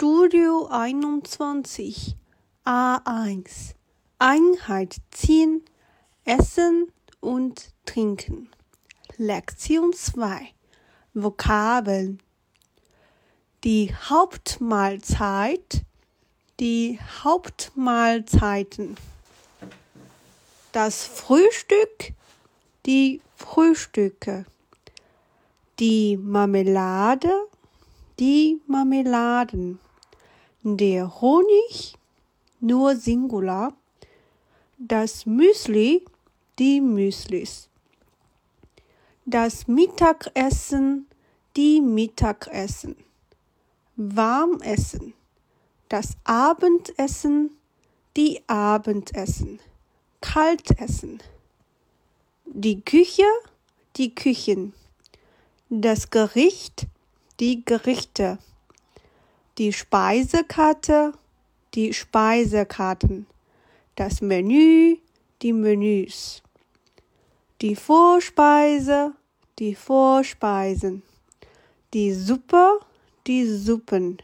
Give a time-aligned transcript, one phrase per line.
[0.00, 2.16] Studio 21
[2.64, 3.74] A1
[4.18, 5.62] Einheit ziehen,
[6.24, 6.90] Essen
[7.20, 8.48] und Trinken.
[9.18, 10.54] Lektion 2
[11.12, 12.18] Vokabeln.
[13.62, 15.82] Die Hauptmahlzeit,
[16.60, 18.96] die Hauptmahlzeiten.
[20.72, 22.14] Das Frühstück,
[22.86, 24.46] die Frühstücke.
[25.78, 27.34] Die Marmelade,
[28.18, 29.78] die Marmeladen.
[30.62, 31.96] Der Honig,
[32.60, 33.72] nur Singular.
[34.76, 36.04] Das Müsli,
[36.58, 37.70] die Müslis.
[39.24, 41.06] Das Mittagessen,
[41.56, 42.96] die Mittagessen.
[43.96, 45.14] Warmessen.
[45.88, 47.56] Das Abendessen,
[48.18, 49.60] die Abendessen.
[50.20, 51.22] Kaltessen.
[52.44, 53.24] Die Küche,
[53.96, 54.74] die Küchen.
[55.70, 56.86] Das Gericht,
[57.40, 58.38] die Gerichte.
[59.60, 61.12] Die Speisekarte,
[61.74, 63.26] die Speisekarten.
[63.94, 64.96] Das Menü,
[65.42, 66.42] die Menüs.
[67.60, 69.12] Die Vorspeise,
[69.58, 71.02] die Vorspeisen.
[71.92, 72.80] Die Suppe,
[73.26, 74.16] die Suppen.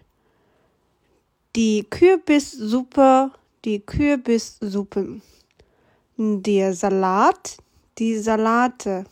[1.54, 3.30] Die Kürbissuppe,
[3.66, 5.20] die Kürbissuppen.
[6.16, 7.58] Der Salat,
[7.98, 9.04] die Salate.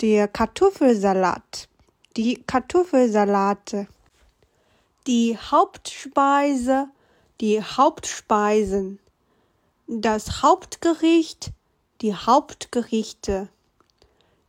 [0.00, 1.68] Der Kartoffelsalat,
[2.16, 3.86] die Kartoffelsalate.
[5.08, 6.88] Die Hauptspeise,
[7.40, 9.00] die Hauptspeisen.
[9.88, 11.50] Das Hauptgericht,
[12.02, 13.48] die Hauptgerichte.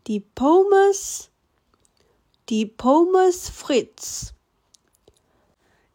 [0.05, 1.31] Die Pommes,
[2.49, 4.35] die Pommes Fritz.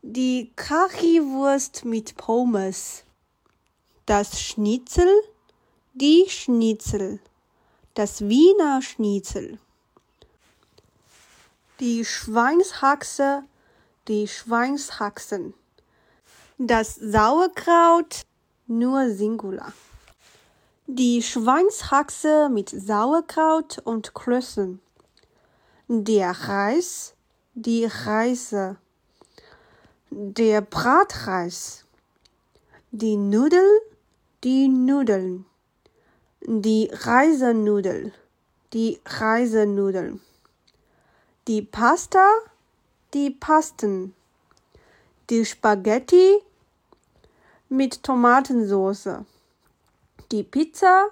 [0.02, 3.04] Die Currywurst mit Pommes.
[4.06, 5.22] Das Schnitzel,
[5.94, 7.20] die Schnitzel.
[7.94, 9.60] Das Wiener Schnitzel.
[11.78, 13.44] Die Schweinshaxe,
[14.08, 15.52] die Schweinshaxen.
[16.56, 18.22] Das Sauerkraut,
[18.66, 19.72] nur Singular.
[20.86, 24.80] Die Schweinshaxe mit Sauerkraut und Klößen.
[25.88, 27.14] Der Reis,
[27.54, 28.76] die Reise.
[30.10, 31.84] Der Bratreis.
[32.91, 33.68] Die Nudel,
[34.42, 35.44] die Nudeln.
[36.41, 38.12] Die Reisenudel,
[38.72, 40.18] die Reisenudel.
[41.47, 42.26] Die Pasta,
[43.14, 44.14] die Pasten.
[45.30, 46.42] Die Spaghetti
[47.70, 49.24] mit Tomatensauce.
[50.30, 51.06] Die Pizza,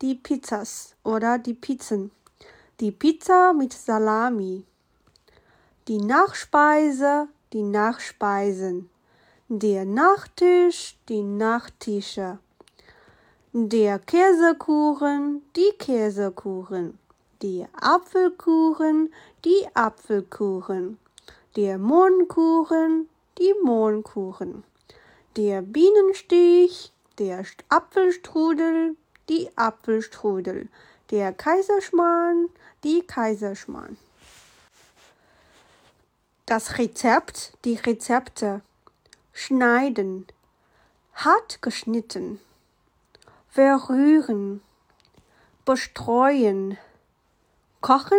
[0.00, 2.10] die Pizzas oder die Pizzen.
[2.80, 4.64] Die Pizza mit Salami.
[5.86, 8.88] Die Nachspeise, die Nachspeisen.
[9.48, 12.38] Der Nachtisch, die Nachtische.
[13.52, 16.98] Der Käsekuchen, die Käsekuchen.
[17.42, 19.12] Der Apfelkuchen,
[19.44, 20.98] die Apfelkuchen.
[21.56, 24.64] Der Mohnkuchen, die Mohnkuchen.
[25.36, 28.96] Der Bienenstich, der Apfelstrudel,
[29.28, 30.68] die Apfelstrudel.
[31.12, 32.48] Der Kaiserschmarrn,
[32.82, 33.96] die Kaiserschmarrn.
[36.44, 38.60] Das Rezept, die Rezepte.
[39.32, 40.26] Schneiden.
[41.12, 42.40] Hart geschnitten.
[43.48, 44.60] Verrühren.
[45.64, 46.78] Bestreuen.
[47.80, 48.18] Kochen.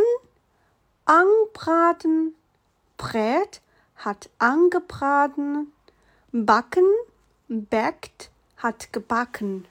[1.04, 2.34] Anbraten.
[2.98, 3.62] Brät
[3.96, 5.72] hat angebraten.
[6.32, 6.86] Backen.
[7.48, 9.66] Backt hat gebacken.